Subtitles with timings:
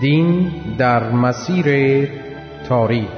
[0.00, 2.08] دین در مسیر
[2.68, 3.08] تاریخ.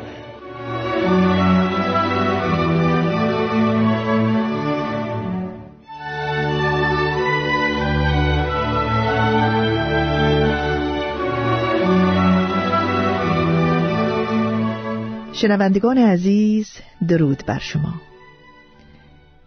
[15.33, 16.69] شنوندگان عزیز
[17.09, 17.95] درود بر شما.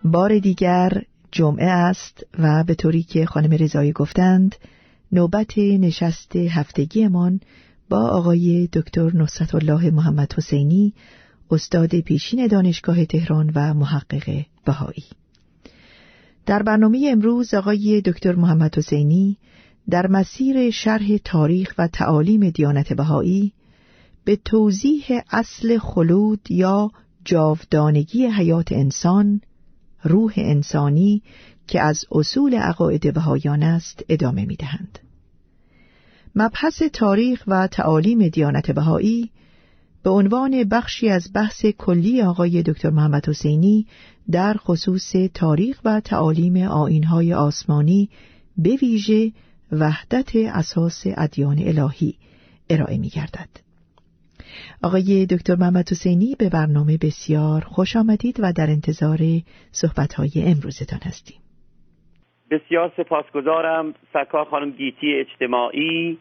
[0.04, 0.90] بار دیگر
[1.32, 4.56] جمعه است و به طوری که خانم رضایی گفتند
[5.14, 7.40] نوبت نشست هفتگیمان
[7.90, 10.94] با آقای دکتر نصرت الله محمد حسینی
[11.52, 15.04] استاد پیشین دانشگاه تهران و محقق بهایی.
[16.46, 19.38] در برنامه امروز آقای دکتر محمد حسینی
[19.90, 23.54] در مسیر شرح تاریخ و تعالیم دیانت بهایی
[24.26, 26.92] به توضیح اصل خلود یا
[27.26, 29.42] جاودانگی حیات انسان
[30.04, 31.22] روح انسانی
[31.68, 35.00] که از اصول عقاید بهایان است ادامه می دهند.
[36.36, 39.32] مبحث تاریخ و تعالیم دیانت بهایی
[40.04, 43.88] به عنوان بخشی از بحث کلی آقای دکتر محمد حسینی
[44.32, 48.10] در خصوص تاریخ و تعالیم آینهای آسمانی
[48.58, 49.32] به ویژه
[49.72, 52.16] وحدت اساس ادیان الهی
[52.70, 53.50] ارائه می گردد.
[54.82, 61.43] آقای دکتر محمد حسینی به برنامه بسیار خوش آمدید و در انتظار صحبتهای امروزتان هستیم.
[62.54, 66.18] بسیار سپاسگزارم سرکار خانم گیتی اجتماعی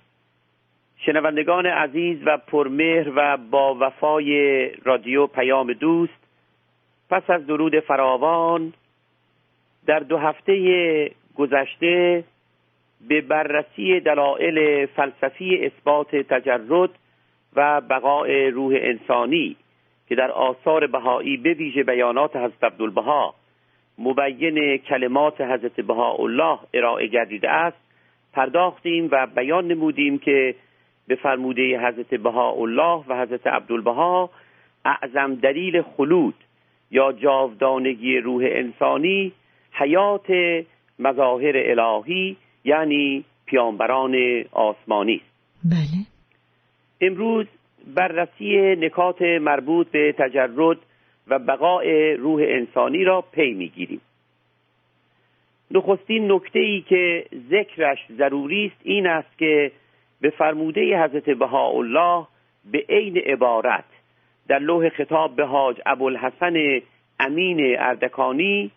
[0.96, 6.22] شنوندگان عزیز و پرمهر و با وفای رادیو پیام دوست.
[7.10, 8.72] پس از درود فراوان
[9.86, 12.24] در دو هفته گذشته
[13.08, 16.90] به بررسی دلایل فلسفی اثبات تجرد
[17.56, 19.56] و بقای روح انسانی
[20.08, 23.34] که در آثار بهایی به ویژه بیانات حضرت عبدالبها
[23.98, 27.76] مبین کلمات حضرت بهاءالله ارائه گردیده است.
[28.32, 30.54] پرداختیم و بیان نمودیم که
[31.06, 34.30] به فرموده حضرت بهاءالله و حضرت عبدالبها
[34.84, 36.34] اعظم دلیل خلود
[36.90, 39.32] یا جاودانگی روح انسانی
[39.72, 40.26] حیات
[40.98, 45.14] مظاهر الهی یعنی پیامبران آسمانی.
[45.14, 45.32] است
[45.64, 46.06] بله.
[47.00, 47.46] امروز
[47.94, 50.78] بررسی نکات مربوط به تجرد
[51.28, 54.00] و بقای روح انسانی را پی می‌گیریم.
[55.70, 59.72] نخستین نکته ای که ذکرش ضروری است این است که
[60.20, 62.26] به فرموده حضرت بهاءالله
[62.72, 63.84] به عین عبارت
[64.48, 66.80] در لوح خطاب به حاج ابوالحسن
[67.20, 68.70] امین اردکانی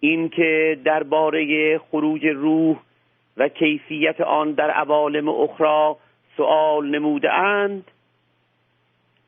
[0.00, 2.76] این که درباره خروج روح
[3.36, 5.94] و کیفیت آن در عوالم اخرى
[6.36, 7.84] سؤال نموده اند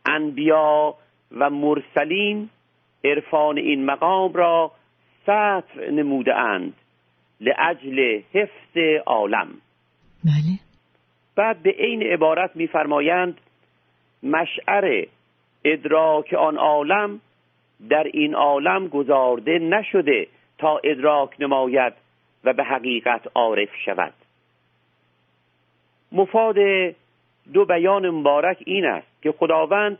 [0.06, 0.94] انبیا
[1.36, 2.48] و مرسلین
[3.04, 4.72] عرفان این مقام را
[5.22, 6.74] سطر نموده اند
[7.40, 9.48] لعجل حفظ عالم.
[10.24, 10.58] بله.
[11.36, 13.40] بعد به عین عبارت میفرمایند
[14.22, 15.06] مشعر
[15.64, 17.20] ادراک آن عالم
[17.88, 20.26] در این عالم گذارده نشده
[20.58, 21.92] تا ادراک نماید
[22.44, 24.12] و به حقیقت عارف شود.
[26.12, 26.56] مفاد
[27.52, 29.98] دو بیان مبارک این است که خداوند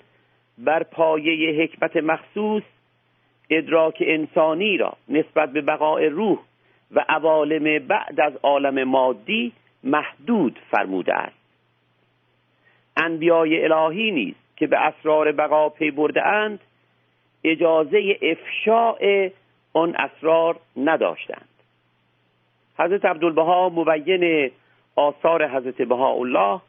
[0.64, 2.62] بر پایه حکمت مخصوص
[3.50, 6.38] ادراک انسانی را نسبت به بقای روح
[6.90, 9.52] و عوالم بعد از عالم مادی
[9.84, 11.40] محدود فرموده است.
[12.96, 16.60] انبیای الهی نیز که به اسرار بقا پی برده اند
[17.44, 19.28] اجازه افشاء
[19.72, 21.48] آن اسرار نداشتند.
[22.78, 24.50] حضرت عبدالبها مبین
[24.96, 26.60] آثار حضرت بهاءالله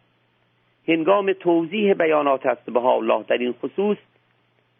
[0.88, 3.98] هنگام توضیح بیانات است بهاءالله در این خصوص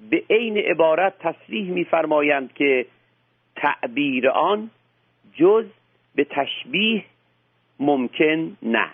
[0.10, 2.86] به عین عبارت تصریح می‌فرمایند که
[3.56, 4.70] تعبیر آن
[5.36, 5.66] جز
[6.16, 7.04] به تشبیه
[7.80, 8.88] ممکن نه.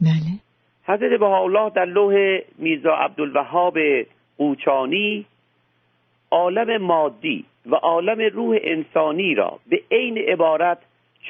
[0.00, 0.40] بله.
[0.84, 3.78] حضرت بهاءالله در لوح میرزا عبدالوهاب
[4.38, 5.26] قوچانی
[6.30, 10.78] عالم مادی و عالم روح انسانی را به عین عبارت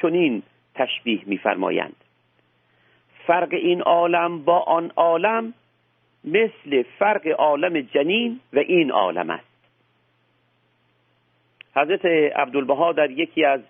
[0.01, 0.43] چنین
[0.75, 1.95] تشبیه می‌فرمایند.
[3.31, 5.53] فرق این عالم با آن عالم
[6.23, 9.69] مثل فرق عالم جنین و این عالم است.
[11.75, 12.05] حضرت
[12.35, 13.61] عبدالبها در یکی از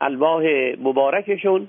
[0.00, 0.44] الواح
[0.78, 1.68] مبارکشون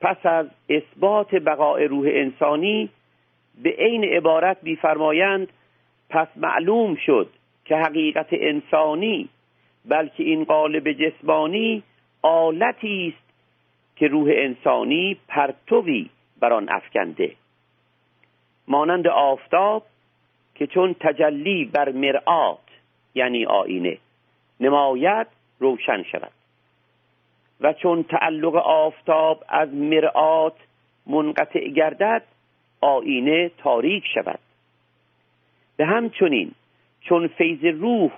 [0.00, 2.88] پس از اثبات بقای روح انسانی
[3.62, 5.48] به عین عبارت میفرمایند
[6.08, 7.30] پس معلوم شد
[7.64, 9.28] که حقیقت انسانی
[9.84, 11.82] بلکه این قالب جسمانی
[12.22, 13.32] آلتی است
[13.96, 17.36] که روح انسانی پرتوی بر آن افکنده.
[18.68, 19.86] مانند آفتاب
[20.54, 22.58] که چون تجلی بر مرآت
[23.14, 23.98] یعنی آینه
[24.60, 25.26] نماید
[25.58, 26.32] روشن شود.
[27.60, 30.54] و چون تعلق آفتاب از مرآت
[31.06, 32.22] منقطع گردد
[32.80, 34.38] آینه تاریک شود.
[35.76, 36.52] به همچنین
[37.00, 38.10] چون فیض روح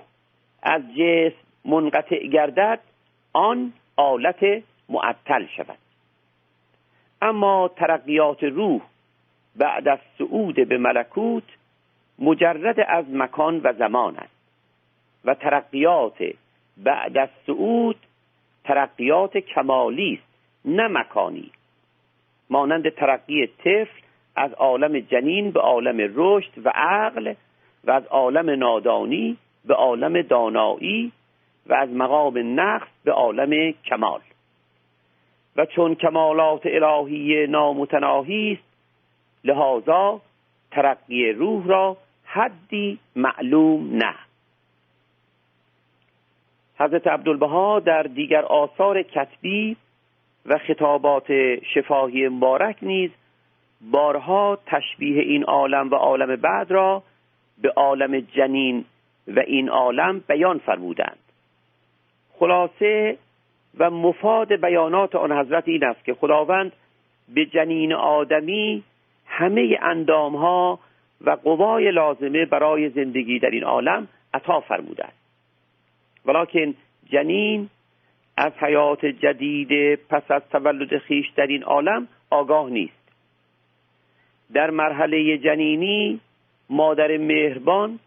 [0.63, 1.35] از جسم
[1.65, 2.79] منقطع گردد
[3.33, 5.77] آن آلت معطل شود.
[7.23, 8.81] اما ترقیات روح
[9.55, 11.43] بعد از صعود به ملکوت
[12.19, 14.35] مجرد از مکان و زمان است
[15.25, 16.23] و ترقیات
[16.77, 17.95] بعد از صعود
[18.63, 20.33] ترقیات کمالی است
[20.65, 21.51] نه مکانی.
[22.49, 24.01] مانند ترقی طفل
[24.35, 27.33] از عالم جنین به عالم رشد و عقل
[27.83, 31.11] و از عالم نادانی به عالم دانایی
[31.67, 34.21] و از مقام نقص به عالم کمال.
[35.55, 38.73] و چون کمالات الهی نامتناهی است
[39.43, 40.21] لحاظا
[40.71, 44.15] ترقی روح را حدی معلوم نه.
[46.79, 49.77] حضرت عبدالبها در دیگر آثار کتبی
[50.45, 51.25] و خطابات
[51.73, 53.11] شفاهی مبارک نیز
[53.91, 57.03] بارها تشبیه این عالم و عالم بعد را
[57.61, 58.85] به عالم جنین
[59.27, 61.19] و این عالم بیان فرمودند.
[62.39, 63.17] خلاصه
[63.77, 66.71] و مفاد بیانات آن حضرت این است که خداوند
[67.33, 68.83] به جنین آدمی
[69.25, 70.79] همه اندامها
[71.21, 75.17] و قوای لازمه برای زندگی در این عالم عطا فرموده است
[76.25, 76.73] ولیکن
[77.09, 77.69] جنین
[78.37, 83.03] از حیات جدید پس از تولد خیش در این عالم آگاه نیست.
[84.53, 86.19] در مرحله جنینی
[86.69, 87.99] مادر مهربان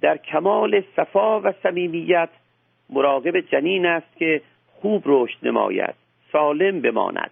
[0.00, 2.28] در کمال صفا و صمیمیت
[2.90, 4.42] مراقب جنین است که
[4.80, 5.94] خوب رشد نماید
[6.32, 7.30] سالم بماند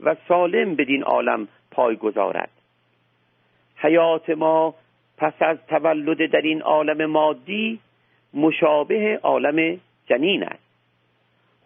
[0.00, 2.50] و سالم بدین عالم پای گذارد.
[3.76, 4.74] حیات ما
[5.16, 7.80] پس از تولد در این عالم مادی
[8.34, 10.70] مشابه عالم جنین است.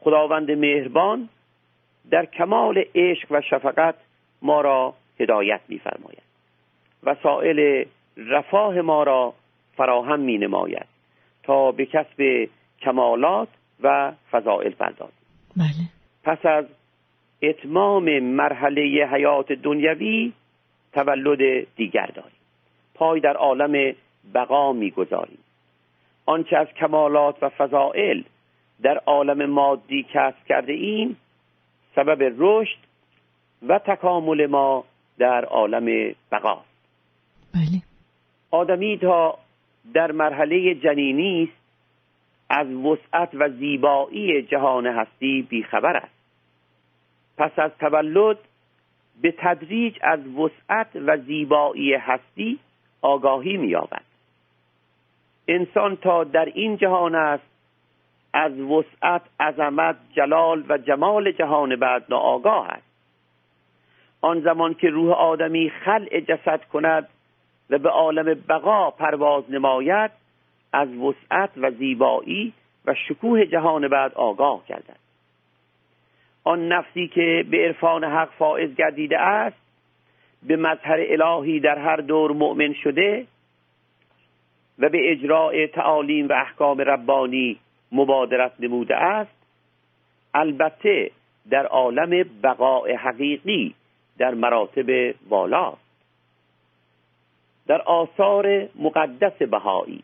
[0.00, 1.28] خداوند مهربان
[2.10, 3.94] در کمال عشق و شفقت
[4.42, 6.22] ما را هدایت می‌فرماید
[7.02, 9.34] وسایل رفاه ما را
[9.76, 10.86] فراهم می نماید
[11.42, 12.48] تا به کسب
[12.80, 13.48] کمالات
[13.82, 15.18] و فضائل پردازیم
[15.56, 15.88] بله.
[16.24, 16.64] پس از
[17.42, 18.82] اتمام مرحله
[19.12, 20.32] حیات دنیوی
[20.92, 22.32] تولد دیگر داریم.
[22.94, 23.94] پای در عالم
[24.34, 25.38] بقا می‌گذاریم.
[26.26, 28.22] آنچه از کمالات و فضائل
[28.82, 31.16] در عالم مادی کسب کرده این
[31.94, 32.78] سبب رشد
[33.68, 34.84] و تکامل ما
[35.18, 36.74] در عالم بقاست.
[37.54, 37.82] بله.
[38.50, 39.38] آدمی تا
[39.94, 41.63] در مرحله جنینی است
[42.48, 46.14] از وسعت و زیبایی جهان هستی بیخبر است.
[47.38, 48.38] پس از تولد
[49.22, 52.58] به تدریج از وسعت و زیبایی هستی
[53.02, 54.02] آگاهی می‌یابد.
[55.48, 57.44] انسان تا در این جهان است
[58.32, 62.94] از وسعت عظمت جلال و جمال جهان بعد ناآگاه است.
[64.20, 67.08] آن زمان که روح آدمی خلع جسد کند
[67.70, 70.10] و به عالم بقا پرواز نماید
[70.74, 72.52] از وسعت و زیبایی
[72.86, 74.96] و شکوه جهان بعد آگاه گردد
[76.44, 79.56] آن نفسی که به عرفان حق فائز گردیده است
[80.42, 83.26] به مظهر الهی در هر دور مؤمن شده
[84.78, 87.58] و به اجراع تعالیم و احکام ربانی
[87.92, 89.36] مبادرت نموده است
[90.34, 91.10] البته
[91.50, 93.74] در عالم بقاء حقیقی
[94.18, 95.84] در مراتب والاست
[97.66, 100.02] در آثار مقدس بهایی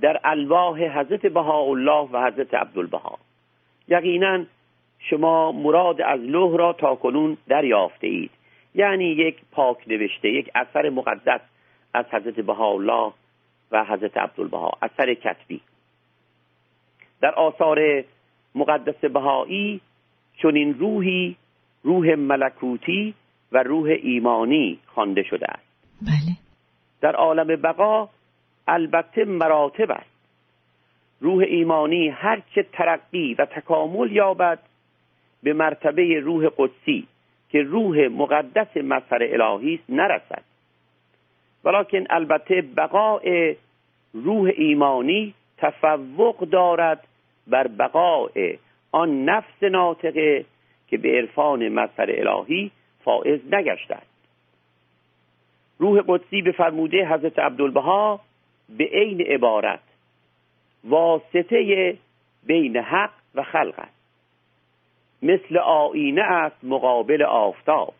[0.00, 3.18] در الواح حضرت بهاءالله و حضرت عبدالبها.
[3.88, 4.44] یقینا
[4.98, 8.30] شما مراد از لوح را تا کنون دریافته اید
[8.74, 11.40] یعنی یک پاک نوشته یک اثر مقدس
[11.94, 13.12] از حضرت بهاءالله
[13.70, 15.60] و حضرت عبدالبها اثر کتبی.
[17.20, 18.04] در آثار
[18.54, 19.80] مقدس بهایی
[20.36, 21.36] چون این روحی
[21.82, 23.14] روح ملکوتی
[23.52, 25.68] و روح ایمانی خوانده شده است.
[26.02, 26.36] بله.
[27.00, 28.08] در عالم بقا
[28.68, 30.18] البته مراتب است.
[31.20, 34.58] روح ایمانی هرچه ترقی و تکامل یابد
[35.42, 37.06] به مرتبه روح قدسی
[37.50, 40.42] که روح مقدس مظهر الهی است نرسد.
[41.64, 43.54] ولیکن البته بقاء
[44.14, 47.06] روح ایمانی تفوق دارد
[47.46, 48.30] بر بقاء
[48.92, 50.44] آن نفس ناطقه
[50.88, 52.70] که به عرفان مظهر الهی
[53.04, 54.06] فائز نگشته است
[55.78, 58.20] روح قدسی به فرموده حضرت عبدالبها
[58.68, 59.80] به عین عبارت.
[60.84, 61.96] واسطه
[62.46, 63.98] بین حق و خلق است.
[65.22, 67.94] مثل آینه است مقابل آفتاب.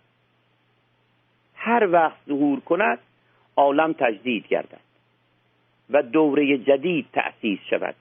[1.55, 2.99] هر وقت ظهور کند
[3.57, 4.81] عالم تجدید گردد
[5.91, 7.95] و دوره جدید تأسیس شود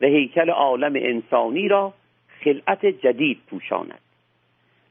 [0.00, 1.94] و هیکل عالم انسانی را
[2.44, 4.00] خلعت جدید پوشاند.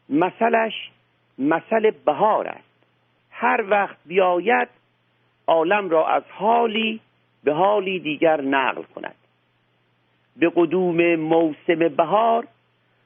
[0.09, 0.91] مثلش
[1.37, 2.85] مثل بهار است.
[3.31, 4.67] هر وقت بیاید
[5.47, 6.99] عالم را از حالی
[7.43, 9.15] به حالی دیگر نقل کند.
[10.35, 12.47] به قدوم موسم بهار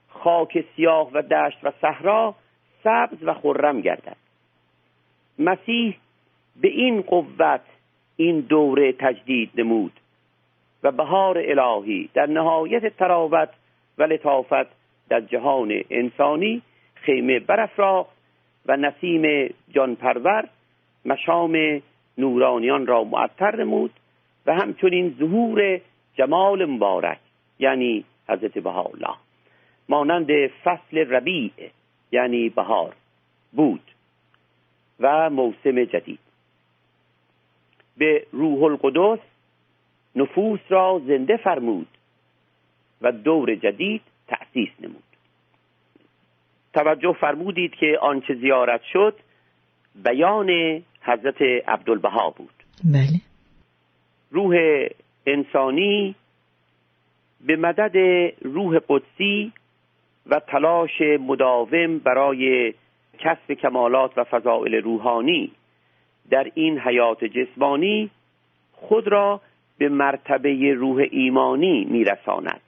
[0.10, 2.36] خاک سیاه و دشت و صحرا
[2.84, 4.18] سبز و خرم گردد.
[5.40, 5.98] مسیح
[6.62, 7.62] به این قوت
[8.16, 9.92] این دوره تجدید نمود
[10.84, 13.50] و بهار الهی در نهایت تراوت
[13.98, 14.68] و لطافت
[15.10, 16.62] در جهان انسانی
[16.96, 18.18] خیمه برافراخت
[18.66, 20.50] و نسیم جانپرور
[21.06, 21.82] مشام
[22.18, 23.92] نورانیان را معطر نمود
[24.46, 25.82] و همچنین ظهور
[26.16, 27.20] جمال مبارک
[27.60, 29.16] یعنی حضرت بهاءالله.
[29.90, 31.52] مانند فصل ربیع
[32.12, 32.96] یعنی بهار
[33.54, 33.82] بود
[35.00, 36.20] و موسم جدید.
[37.98, 39.20] به روح القدس
[40.16, 41.88] نفوس را زنده فرمود
[43.02, 45.04] و دور جدید تأسیس نمود.
[46.74, 49.16] توجه فرمودید که آنچه زیارت شد
[49.96, 52.54] بیان حضرت عبدالبها بود.
[52.84, 53.22] بله.
[54.32, 54.56] روح
[55.26, 56.16] انسانی
[57.46, 57.98] به مدد
[58.42, 59.52] روح قدسی
[60.28, 62.74] و تلاش مداوم برای
[63.20, 65.52] کسب کمالات و فضائل روحانی
[66.30, 68.10] در این حیات جسمانی
[68.72, 69.42] خود را
[69.78, 72.62] به مرتبه روح ایمانی میرساند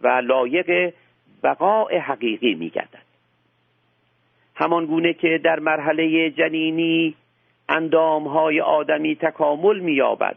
[0.00, 0.94] و لایق
[1.42, 3.04] بقاء حقیقی میگردد.
[4.54, 7.14] همان گونه که در مرحله جنینی
[7.68, 10.36] اندامهای آدمی تکامل مییابد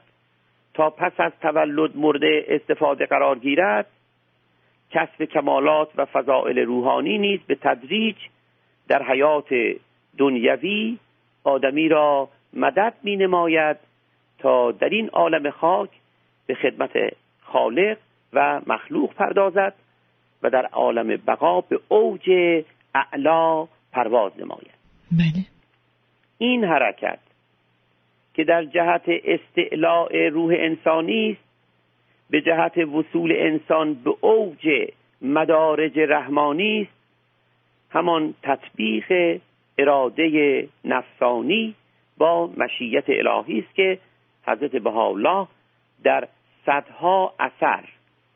[0.73, 3.85] تا پس از تولد مورد استفاده قرار گیرد.
[4.91, 8.15] کسب کمالات و فضائل روحانی نیز به تدریج
[8.87, 9.47] در حیات
[10.17, 10.97] دنیوی
[11.43, 13.77] آدمی را مدد می نماید
[14.39, 15.89] تا در این عالم خاک
[16.47, 16.91] به خدمت
[17.41, 17.97] خالق
[18.33, 19.73] و مخلوق پردازد
[20.43, 22.29] و در عالم بقا به اوج
[22.95, 24.77] اعلا پرواز نماید.
[25.11, 25.56] بله.
[26.37, 27.19] این حرکت
[28.33, 31.47] که در جهت استعلاء روح انسانی است
[32.29, 34.87] به جهت وصول انسان به اوج
[35.21, 36.97] مدارج رحمانی است
[37.91, 39.39] همان تطبیق
[39.77, 41.75] اراده نفسانی
[42.17, 43.99] با مشیت الهی است که
[44.47, 45.47] حضرت بهاءالله
[46.03, 46.27] در
[46.65, 47.83] صدها اثر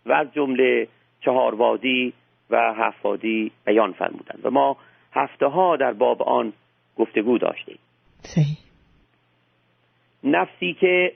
[0.05, 0.87] و از جمله
[1.21, 2.13] چهاروادی
[2.49, 4.77] و هفتوادی بیان فرمودند و ما
[5.13, 6.53] هفته ها در باب آن
[6.97, 7.79] گفتگو داشتیم.
[8.21, 8.57] صحیح.
[10.23, 11.13] نفسی که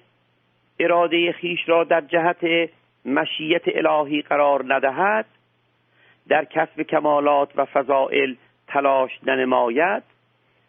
[0.79, 2.69] اراده خیش را در جهت
[3.05, 5.25] مشیت الهی قرار ندهد
[6.27, 8.35] در کسب کمالات و فضائل
[8.67, 10.03] تلاش ننماید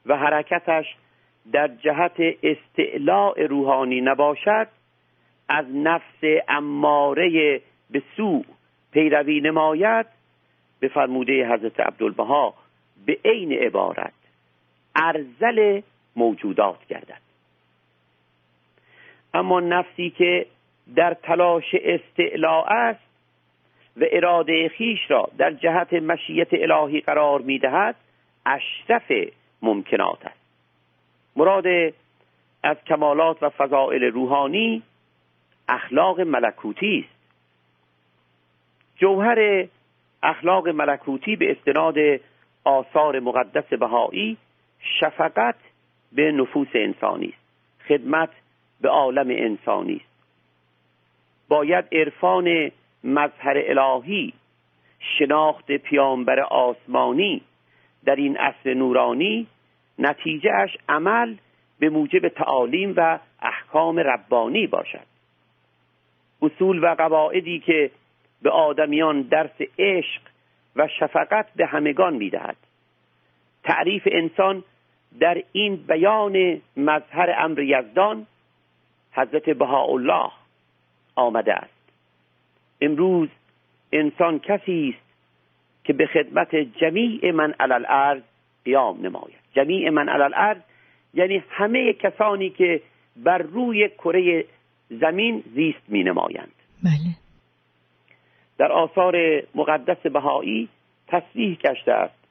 [0.06, 0.96] و حرکتش
[1.52, 4.68] در جهت استعلاء روحانی نباشد
[5.48, 8.42] از نفس اماره به سوء
[8.92, 10.06] پیروی نماید
[10.80, 12.54] به فرموده حضرت عبدالبها
[13.06, 14.12] به عین عبارت.
[14.96, 15.80] ارزل
[16.16, 17.20] موجودات گردد.
[19.34, 20.46] اما نفسی که
[20.94, 23.06] در تلاش استعلاء است
[23.96, 27.96] و اراده خیش را در جهت مشیت الهی قرار می‌دهد
[28.46, 29.12] اشرف
[29.62, 30.40] ممکنات است.
[31.36, 31.66] مراد
[32.62, 34.82] از کمالات و فضائل روحانی
[35.68, 37.16] اخلاق ملکوتی است.
[38.96, 39.66] جوهر
[40.22, 41.96] اخلاق ملکوتی به استناد
[42.64, 44.36] آثار مقدس بهایی
[45.00, 45.54] شفقت
[46.12, 47.88] به نفوس انسانی است.
[47.88, 48.30] خدمت
[48.80, 50.16] به عالم انسانی است.
[51.48, 52.70] باید عرفان
[53.04, 54.32] مظهر الهی
[55.18, 57.42] شناخت پیامبر آسمانی
[58.04, 59.46] در این عصر نورانی
[59.98, 61.34] نتیجهش عمل
[61.78, 65.06] به موجب تعالیم و احکام ربانی باشد.
[66.42, 67.90] اصول و قواعدی که
[68.42, 70.20] به آدمیان درس عشق
[70.76, 72.56] و شفقت به همگان می‌دهد.
[73.64, 74.64] تعریف انسان
[75.20, 78.26] در این بیان مظهر امر یزدان
[79.12, 80.30] حضرت بهاءالله
[81.14, 81.76] آمده است.
[82.80, 83.28] امروز
[83.92, 85.06] انسان کسی است
[85.84, 88.22] که به خدمت جمیع من علل الارض
[88.64, 89.46] قیام نماید.
[89.54, 90.58] جمیع من علل الارض
[91.14, 92.80] یعنی همه کسانی که
[93.16, 94.44] بر روی کره
[94.90, 96.52] زمین زیست می نمایند.
[96.82, 97.16] بله.
[98.58, 100.68] در آثار مقدس بهایی
[101.08, 102.25] تصریح گشته است.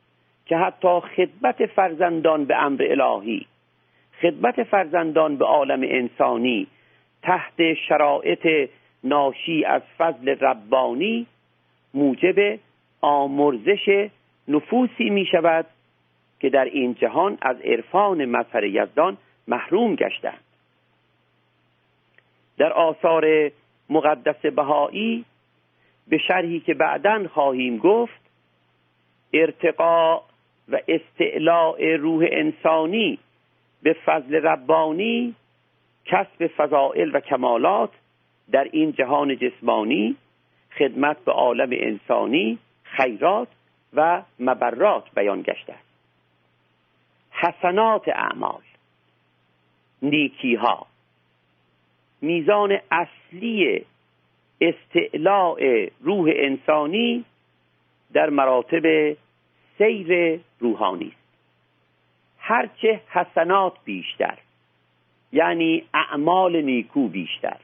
[0.46, 3.46] که حتی خدمت فرزندان به امر الهی
[4.22, 6.68] خدمت فرزندان به عالم انسانی
[7.22, 8.70] تحت شرایط
[9.04, 11.28] ناشی از فضل ربانی
[11.94, 12.60] موجب
[13.02, 14.10] آمرزش
[14.48, 15.66] نفوسی می شود
[16.40, 20.44] که در این جهان از عرفان مظهر یزدان محروم گشتند.
[22.58, 23.52] در آثار
[23.90, 25.26] مقدس بهایی
[26.08, 28.22] به شرحی که بعدا خواهیم گفت
[29.34, 30.22] ارتقاء
[30.70, 33.20] و استعلاء روح انسانی
[33.84, 35.36] به فضل ربانی
[36.06, 37.90] کسب فضائل و کمالات
[38.52, 40.16] در این جهان جسمانی
[40.78, 43.48] خدمت به عالم انسانی خیرات
[43.94, 45.86] و مبرات بیان گشته است.
[47.32, 48.62] حسنات اعمال
[50.02, 50.88] نیکی ها
[52.22, 53.86] میزان اصلی
[54.62, 57.26] استعلاء روح انسانی
[58.14, 59.16] در مراتب
[59.78, 61.26] سیر روحانی است.
[62.38, 64.38] هرچه حسنات بیشتر
[65.32, 67.58] یعنی اعمال نیکو بیشتر.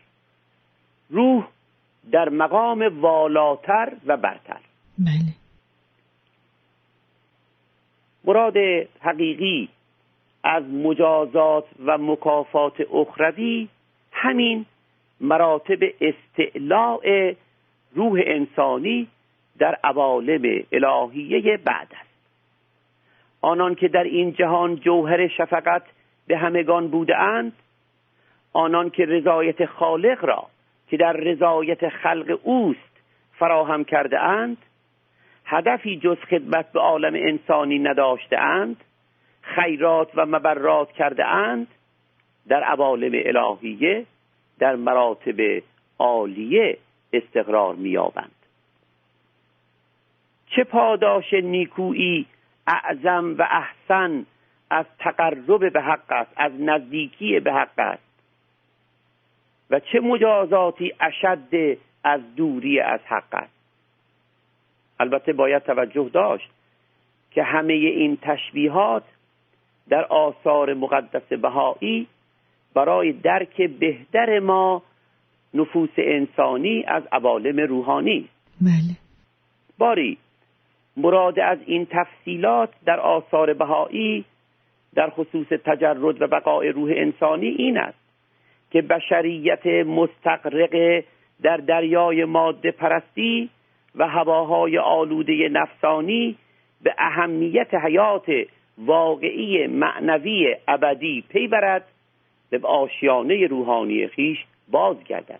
[1.09, 1.47] روح
[2.11, 4.59] در مقام والاتر و برتر.
[4.99, 5.33] بله.
[8.23, 8.57] مراد
[8.99, 9.69] حقیقی
[10.43, 13.67] از مجازات و مکافات اخروی
[14.11, 14.65] همین
[15.21, 17.33] مراتب استعلاء
[17.95, 19.07] روح انسانی
[19.61, 22.09] در عوالم الهیه بعد است.
[23.41, 25.83] آنان که در این جهان جوهر شفقت
[26.27, 27.53] به همگان بوده اند
[28.53, 30.47] آنان که رضایت خالق را
[30.89, 33.01] که در رضایت خلق اوست
[33.39, 34.57] فراهم کرده اند
[35.45, 38.83] هدفی جز خدمت به عالم انسانی نداشته اند
[39.41, 41.67] خیرات و مبرات کرده اند
[42.47, 44.05] در عوالم الهیه
[44.59, 45.61] در مراتب
[45.99, 46.77] عالیه
[47.13, 48.40] استقرار مییابند.
[50.55, 52.25] چه پاداش نیکویی
[52.67, 54.25] اعظم و احسن
[54.69, 58.03] از تقرب به حق است از نزدیکی به حق است.
[59.69, 63.53] و چه مجازاتی اشد از دوری از حق است.
[64.99, 66.49] البته باید توجه داشت
[67.31, 69.03] که همه این تشبیهات
[69.89, 72.07] در آثار مقدس بهایی
[72.73, 74.83] برای درک بهتر ما
[75.53, 78.29] نفوس انسانی از عوالم روحانی
[78.61, 78.97] بله.
[79.77, 80.17] باری
[80.97, 84.25] مراد از این تفصیلات در آثار بهایی
[84.95, 88.01] در خصوص تجرد و بقای روح انسانی این است
[88.71, 91.03] که بشریت مستقرق
[91.41, 93.49] در دریای ماده پرستی
[93.95, 96.37] و هواهای آلوده نفسانی
[96.83, 98.25] به اهمیت حیات
[98.77, 101.85] واقعی معنوی ابدی پی برد
[102.49, 104.37] به آشیانه روحانی خیش
[104.71, 105.39] بازگردد.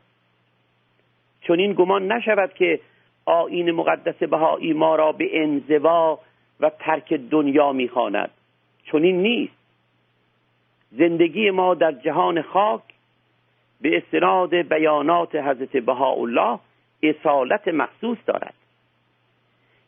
[1.41, 2.79] چون این گمان نشود که
[3.31, 6.19] آین مقدس بهایی ما را به انزوا
[6.59, 8.29] و ترک دنیا می‌خواند.
[8.83, 9.53] چون این نیست.
[10.91, 12.81] زندگی ما در جهان خاک
[13.81, 16.59] به استناد بیانات حضرت بهاءالله
[17.03, 18.53] اصالت مخصوص دارد.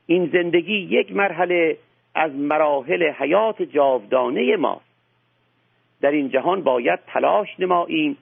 [0.06, 1.78] این زندگی یک مرحله
[2.16, 4.82] از مراحل حیات جاودانه ما
[6.02, 8.18] در این جهان باید تلاش نماییم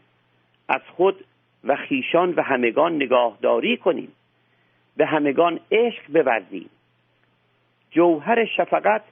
[0.67, 1.25] از خود
[1.63, 4.11] و خیشان و همگان نگاهداری کنیم.
[4.97, 6.69] به همگان عشق بورزیم.
[7.91, 9.03] جوهر شفقت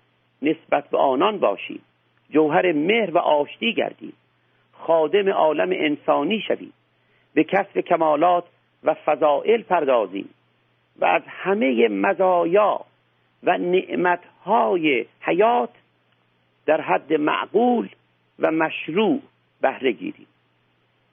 [0.42, 1.82] نسبت به آنان باشیم.
[2.30, 4.14] جوهر مهر و آشتی گردیم.
[4.72, 6.74] خادم عالم انسانی شویم.
[7.34, 8.44] به کسب کمالات
[8.84, 10.30] و فضائل پردازیم.
[11.00, 12.82] و از همه مزایا
[13.44, 15.70] و نعمتهای حیات
[16.66, 17.90] در حد معقول
[18.40, 19.22] و مشروع
[19.62, 20.28] بهره گیریم.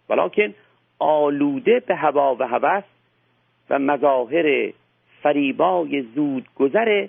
[0.08, 0.54] ولیکن
[0.98, 2.84] آلوده به هوا و هوس
[3.70, 4.72] و مظاهر
[5.22, 7.08] فریبای زود گذر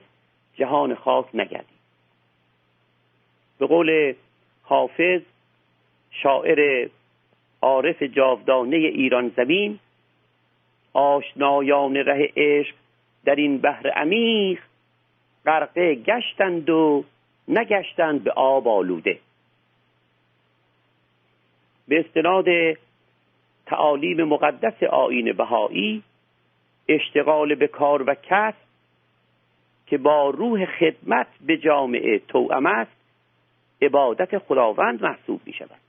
[0.55, 1.77] جهان خاک نگردیم
[3.59, 4.13] به قول
[4.63, 5.21] حافظ
[6.11, 6.89] شاعر
[7.61, 9.79] عارف جاودانه ایران زمین
[10.93, 12.75] آشنایان ره عشق
[13.25, 14.59] در این بحر عمیق
[15.45, 17.03] غرقه گشتند و
[17.47, 19.19] نگشتند به آب آلوده.
[21.87, 22.45] به استناد
[23.65, 26.03] تعالیم مقدس آین بهایی
[26.89, 28.67] اشتغال به کار و کسب
[29.87, 32.97] که با روح خدمت به جامعه توأم است
[33.81, 35.79] عبادت خداوند محسوب می شود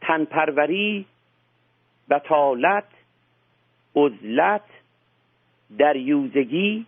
[0.00, 1.06] تنپروری
[2.10, 2.88] بطالت
[3.96, 4.64] عزلت
[5.78, 6.86] دریوزگی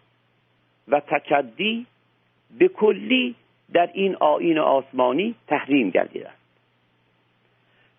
[0.89, 1.87] و تکدی
[2.59, 3.35] به کلی
[3.73, 6.43] در این آین آسمانی تحریم گردیده است.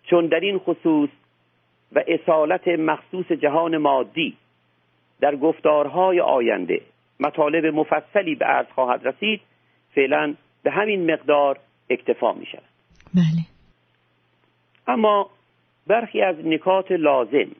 [0.02, 1.10] چون در این خصوص
[1.92, 4.36] و اصالت مخصوص جهان مادی
[5.20, 6.80] در گفتارهای آینده.
[7.20, 9.40] مطالب مفصلی به عرض خواهد رسید.
[9.94, 11.58] فعلا به همین مقدار
[11.90, 12.62] اکتفا می شود.
[13.14, 13.44] بله.
[14.86, 15.30] اما
[15.86, 17.50] برخی از نکات لازم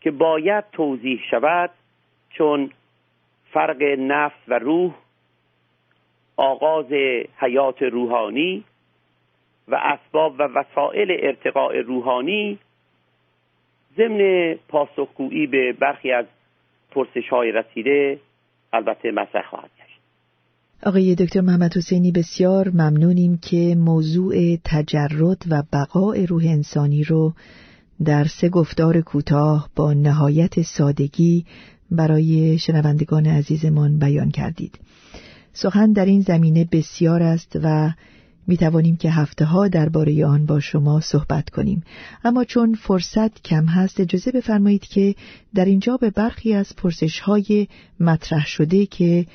[0.00, 1.70] که باید توضیح شود
[2.30, 2.70] چون
[3.52, 4.94] فرق نفس و روح
[6.36, 6.92] آغاز
[7.36, 8.64] حیات روحانی
[9.68, 12.58] و اسباب و وسایل ارتقاء روحانی
[13.96, 16.24] ضمن پاسخگویی به برخی از
[16.90, 18.20] پرسش های رسیده
[18.72, 20.00] البته مطرح خواهد گشت
[20.86, 27.32] آقای دکتر محمد حسینی بسیار ممنونیم که موضوع تجرد و بقای روح انسانی رو
[28.04, 31.44] در سه گفتار کوتاه با نهایت سادگی
[31.90, 34.78] برای شنوندگان عزیزمان بیان کردید.
[35.52, 37.90] سخن در این زمینه بسیار است و
[38.46, 41.82] می توانیم که هفته ها درباره آن با شما صحبت کنیم.
[42.24, 45.14] اما چون فرصت کم هست اجازه بفرمایید که
[45.54, 47.68] در اینجا به برخی از پرسش های
[48.00, 49.26] مطرح شده که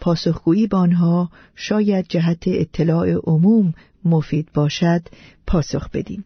[0.00, 3.74] پاسخگویی به آنها شاید جهت اطلاع عموم
[4.04, 5.02] مفید باشد
[5.46, 6.24] پاسخ بدیم.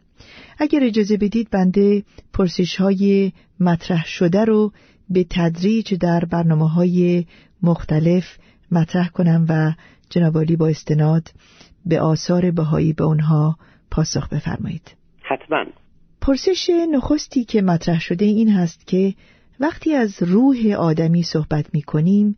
[0.57, 4.71] اگر اجازه بدید بنده پرسش های مطرح شده رو
[5.09, 7.25] به تدریج در برنامه های
[7.63, 8.37] مختلف
[8.71, 9.73] مطرح کنم و
[10.09, 11.31] جنابالی با استناد
[11.85, 13.55] به آثار بهایی به اونها
[13.91, 14.95] پاسخ بفرمایید.
[15.21, 15.65] حتما.
[16.21, 19.13] پرسش نخستی که مطرح شده این هست که
[19.59, 22.37] وقتی از روح آدمی صحبت می کنیم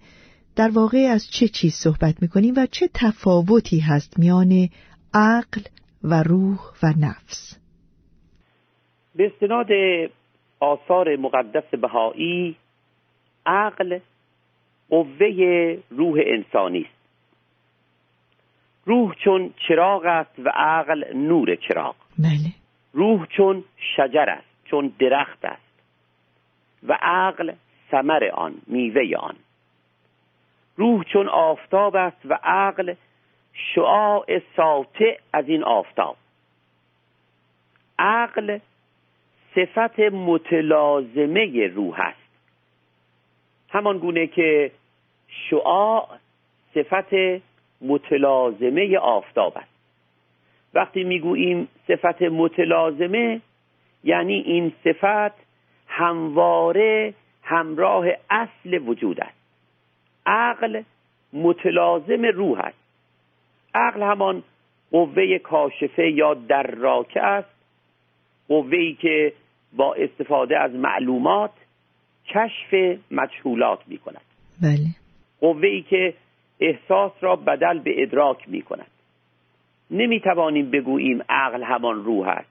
[0.56, 4.70] در واقع از چه چیز صحبت می کنیم و چه تفاوتی هست میان
[5.14, 5.62] عقل
[6.04, 7.60] و روح و نفس؟
[9.16, 9.68] به استناد
[10.60, 12.56] آثار مقدس بهایی
[13.46, 14.00] عقل
[14.90, 15.28] قوه
[15.90, 17.03] روح انسانی است.
[18.86, 21.96] روح چون چراغ است و عقل نور چراغ.
[22.20, 22.52] بله.
[22.94, 23.64] روح چون
[23.96, 25.82] شجر است چون درخت است
[26.88, 27.54] و عقل
[27.92, 29.36] ثمر آن میوه آن.
[30.78, 32.94] روح چون آفتاب است و عقل
[33.54, 36.18] شعاع ساطع از این آفتاب.
[38.00, 38.60] عقل
[39.56, 42.24] صفت متلازمه روح است.
[43.70, 44.72] همان گونه که
[45.28, 46.08] شعاع
[46.74, 47.14] صفت
[47.84, 49.74] متلازمه آفتاب است.
[50.74, 53.42] وقتی می‌گوییم صفت متلازمه
[54.04, 55.44] یعنی این صفت
[55.88, 59.38] همواره همراه اصل وجود است.
[60.26, 60.82] عقل
[61.34, 62.78] متلازم روح است.
[63.76, 64.44] عقل همان
[64.92, 67.50] قوه کاشفه یا دراکه است
[68.48, 69.34] قوه که
[69.74, 71.52] با استفاده از معلومات
[72.28, 74.22] کشف مجهولات می کند
[74.62, 74.88] بله.
[75.42, 76.14] قوه ای که
[76.64, 78.88] احساس را بدل به ادراک می کند
[79.92, 82.50] نمی توانیم بگوییم عقل همان روح است.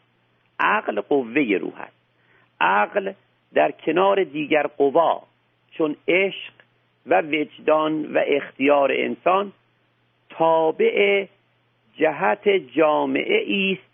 [0.61, 1.97] عقل قوه روح است.
[2.61, 3.13] عقل
[3.55, 5.23] در کنار دیگر قوا
[5.71, 6.53] چون عشق
[7.07, 9.53] و وجدان و اختیار انسان
[10.29, 11.27] تابع
[11.97, 13.93] جهت جامعه است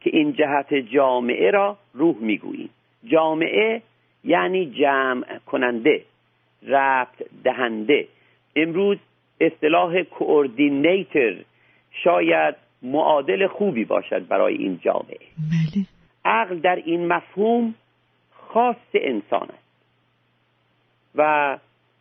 [0.00, 2.70] که این جهت جامعه را روح می‌گوییم.
[3.04, 3.82] جامعه
[4.24, 6.04] یعنی جمع کننده
[6.66, 8.08] ربط دهنده.
[8.56, 8.98] امروز
[9.40, 11.36] اصطلاح کوردینیتر
[12.04, 15.18] شاید معادل خوبی باشد برای این جامعه.
[15.50, 15.86] بله.
[16.24, 17.74] عقل در این مفهوم
[18.30, 19.70] خاص انسان است
[21.14, 21.58] و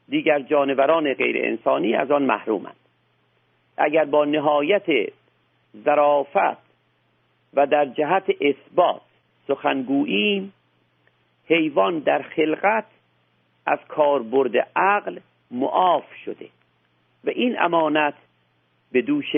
[0.09, 2.75] دیگر جانوران غیر انسانی از آن محرومند.
[3.77, 5.13] اگر با نهایت
[5.83, 6.69] ظرافت
[7.53, 9.01] و در جهت اثبات
[9.47, 10.53] سخنگوییم
[11.45, 12.85] حیوان در خلقت
[13.65, 15.19] از کاربرد عقل
[15.51, 16.47] معاف شده.
[17.23, 18.13] و این امانت
[18.91, 19.35] به دوش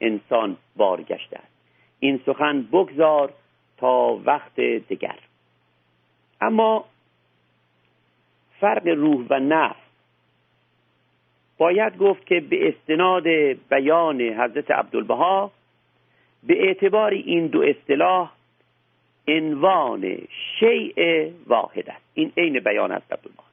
[0.00, 1.52] انسان بارگشته است.
[2.00, 3.32] این سخن بگذار
[3.76, 5.18] تا وقت دیگر
[6.40, 6.84] اما
[8.60, 9.76] فرق روح و نفس
[11.58, 13.28] باید گفت که به استناد
[13.70, 15.50] بیان حضرت عبدالبها
[16.42, 18.32] به اعتبار این دو اصطلاح
[19.28, 20.18] عنوان
[20.58, 22.04] شیء واحد است.
[22.14, 23.44] این عین بیان است عبدالبها.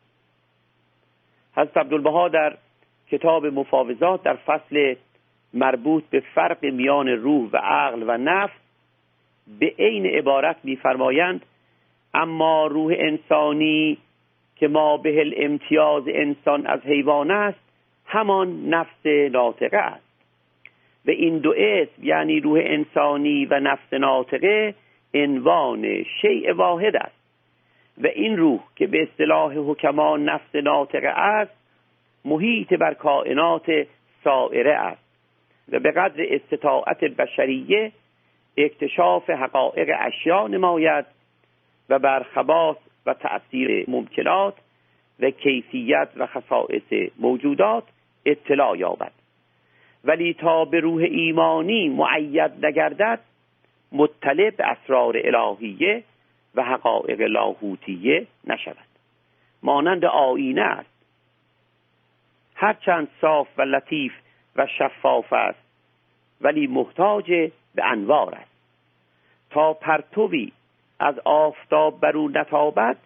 [1.55, 2.57] حضرت عبدالبها در
[3.11, 4.95] کتاب مفاوضات در فصل
[5.53, 8.59] مربوط به فرق میان روح و عقل و نفس
[9.59, 11.45] به عین عبارت میفرمایند
[12.13, 13.97] اما روح انسانی
[14.55, 17.59] که ما به الامتیاز انسان از حیوان است
[18.05, 20.09] همان نفس ناطقه است.
[21.05, 24.75] و این دو اسم یعنی روح انسانی و نفس ناطقه
[25.13, 27.19] عنوان شیء واحد است.
[28.03, 31.58] و این روح که به اصطلاح حکما نفس ناطقه است
[32.25, 33.87] محیط بر کائنات
[34.23, 35.09] سائره است
[35.71, 37.91] و به قدر استطاعت بشریه
[38.57, 41.05] اکتشاف حقایق اشیا نماید
[41.89, 44.53] و بر خواص و تأثیر ممکنات
[45.19, 47.83] و کیفیت و خصائص موجودات
[48.25, 49.11] اطلاع یابد.
[50.03, 53.19] ولی تا به روح ایمانی معید نگردد
[53.91, 56.03] مطلع به اسرار الهیه
[56.55, 58.89] و حقایق لاهوتیه نشود.
[59.63, 60.98] مانند آینه است
[62.61, 64.11] هرچند صاف و لطیف
[64.55, 65.59] و شفاف است
[66.41, 67.31] ولی محتاج
[67.75, 68.51] به انوار است.
[69.49, 70.51] تا پرتوی
[70.99, 72.97] از آفتاب بر او نتابد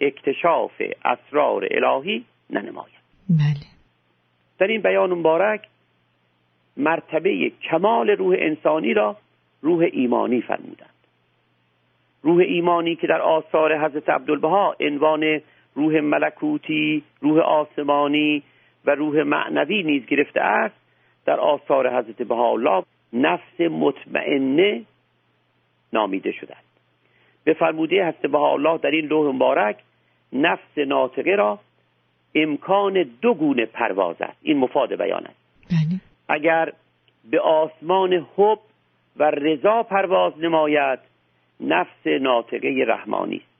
[0.00, 3.00] اکتشاف اسرار الهی ننماید.
[3.28, 3.66] بله.
[4.58, 5.68] در این بیان مبارک
[6.76, 9.16] مرتبه کمال روح انسانی را
[9.62, 10.90] روح ایمانی فرمودند.
[12.22, 15.40] روح ایمانی که در آثار حضرت عبدالبها عنوان
[15.74, 18.42] روح ملکوتی روح آسمانی
[18.86, 20.74] و روح معنوی نیز گرفته است
[21.26, 24.84] در آثار حضرت بهاءالله نفس مطمئنه
[25.92, 26.70] نامیده شده است
[27.44, 29.76] به فرموده حضرت بهاءالله در این لوح مبارک
[30.32, 31.58] نفس ناطقه را
[32.34, 34.38] امکان دو گونه پرواز است.
[34.42, 35.40] این مفاد بیان است.
[35.70, 36.00] بله.
[36.28, 36.72] اگر
[37.30, 38.58] به آسمان حب
[39.16, 40.98] و رضا پرواز نماید
[41.60, 43.50] نفس ناطقه رحمانی است.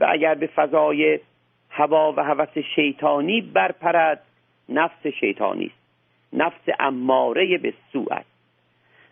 [0.00, 1.20] و اگر به فضای
[1.70, 4.22] هوا و هوس شیطانی برپرد
[4.68, 5.86] نفس شیطانی است.
[6.32, 8.36] نفس اماره به سوء است.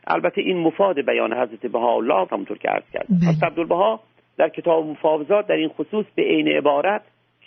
[0.06, 3.28] البته این مفاد بیان حضرت بهاءالله همونطور که عرض کرد بله.
[3.28, 4.00] حضرت عبدالبها
[4.36, 7.02] در کتاب مفاوضات در این خصوص به عین عبارت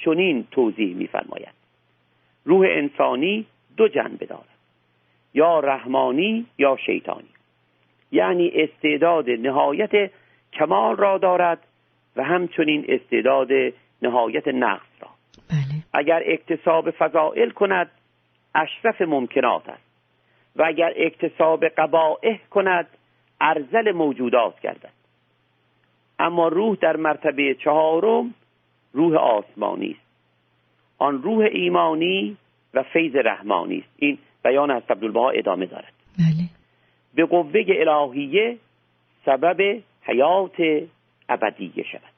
[0.06, 1.54] چنین توضیح می‌فرماید.
[2.46, 3.46] روح انسانی
[3.78, 4.58] دو جنبه دارد.
[5.34, 7.30] یا رحمانی یا شیطانی.
[8.12, 10.12] یعنی استعداد نهایت
[10.54, 11.60] کمال را دارد
[12.16, 13.48] و همچنین استعداد
[14.02, 15.10] نهایت نقص را.
[15.50, 15.84] بله.
[15.94, 17.92] اگر اکتساب فضائل کند
[18.58, 19.84] اشرف ممکنات است
[20.56, 22.88] و اگر اکتساب قبائح کند
[23.42, 24.98] ارزل موجودات گردد.
[26.20, 28.34] اما روح در مرتبه چهارم
[28.94, 30.08] روح آسمانی است.
[30.98, 32.38] آن روح ایمانی
[32.74, 33.90] و فیض رحمانی است.
[33.98, 35.94] این بیان از عبدالبها ادامه دارد.
[36.18, 36.50] بله.
[37.16, 38.58] به قوه الهیه
[39.26, 40.88] سبب حیات
[41.30, 42.18] ابدیه شود.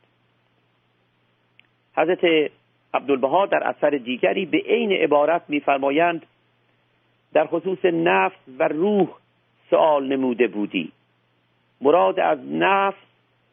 [1.98, 2.52] حضرت
[2.94, 6.26] عبدالبها در اثر دیگری به عین عبارت میفرمایند
[7.34, 9.08] در خصوص نفس و روح
[9.70, 10.92] سوال نموده بودی.
[11.82, 12.98] مراد از نفس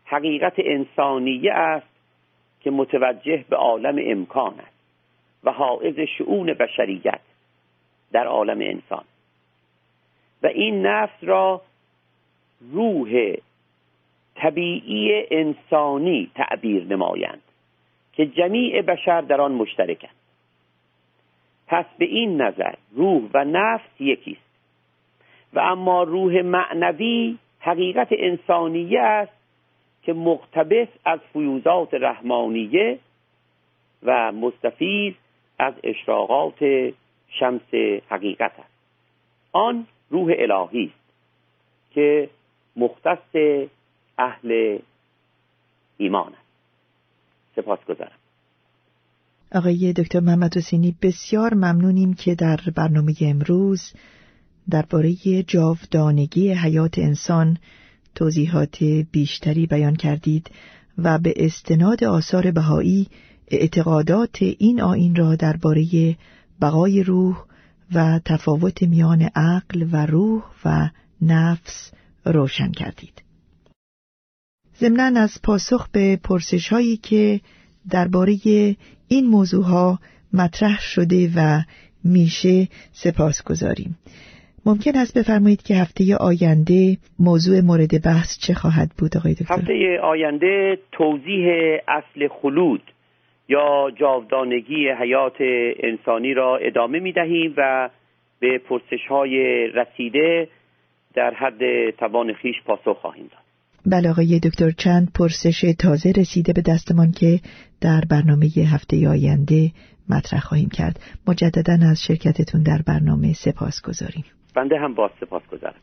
[0.05, 1.87] حقیقت انسانیه است
[2.61, 4.77] که متوجه به عالم امکان است
[5.45, 7.21] و حائز شعون بشریت
[8.13, 9.05] در عالم انسان.
[10.43, 11.63] و این نفس را
[12.73, 13.35] روح
[14.35, 17.43] طبیعی انسانی تعبیر نمایند.
[18.17, 20.17] که جمیع بشر در آن مشترکند.
[21.67, 24.47] پس به این نظر روح و نفس یکی است
[25.53, 29.33] و اما روح معنوی حقیقت انسانیه است
[30.03, 32.99] که مقتبس از فیوزات رحمانیه
[34.03, 35.15] و مستفیز
[35.59, 36.93] از اشراقات
[37.29, 37.75] شمس
[38.09, 38.77] حقیقت است.
[39.53, 41.15] آن روح الهی است
[41.95, 42.29] که
[42.77, 43.59] مختص
[44.19, 44.79] اهل
[45.99, 46.46] ایمان است.
[47.57, 48.19] سپاس گذارم
[49.53, 53.93] آقای دکتر محمد حسینی بسیار ممنونیم که در برنامه امروز
[54.71, 55.15] درباره
[55.47, 57.59] جاودانگی حیات انسان
[58.15, 60.51] توضیحات بیشتری بیان کردید
[60.99, 63.09] و به استناد آثار بهایی
[63.49, 66.17] اعتقادات این آین را درباره
[66.61, 67.45] بقای روح
[67.95, 70.89] و تفاوت میان عقل و روح و
[71.23, 71.93] نفس
[72.25, 73.26] روشن کردید.
[74.81, 77.41] ضمنا از پاسخ به پرسش هایی که
[77.93, 78.35] درباره
[79.09, 79.99] این موضوع ها
[80.33, 81.61] مطرح شده و
[82.05, 83.99] میشه سپاس گذاریم.
[84.67, 90.01] ممکن است بفرمایید که هفته آینده موضوع مورد بحث چه خواهد بود آقای دکتر؟ هفته
[90.03, 91.47] آینده توضیح
[91.89, 92.83] اصل خلود
[93.49, 95.37] یا جاودانگی حیات
[95.83, 97.91] انسانی را ادامه می دهیم و
[98.41, 100.49] به پرسش های رسیده
[101.15, 103.46] در حد توان خیش پاسخ خواهیم داد.
[103.87, 107.41] بله آقای دکتر چند پرسش تازه رسیده به دستمان که
[107.81, 109.73] در برنامه هفته آینده
[110.09, 111.01] مطرح خواهیم کرد.
[111.27, 115.81] مجددا از شرکتتون در برنامه سپاس گذاریم بنده هم باز سپاس گذارم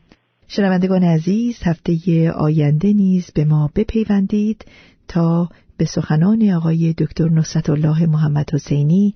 [0.48, 4.64] شنوندگان عزیز هفته آینده نیز به ما بپیوندید
[5.08, 9.14] تا به سخنان آقای دکتر نصرت الله محمد حسینی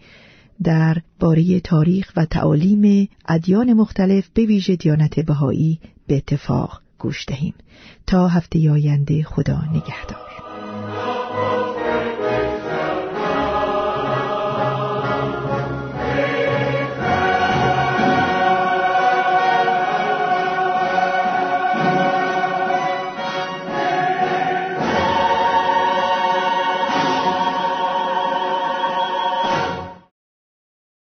[0.65, 7.55] در باره تاریخ و تعالیم ادیان مختلف به ویژه دیانت بهایی به اتفاق گوش دهیم.
[8.07, 10.48] تا هفته آینده خدا نگهدار.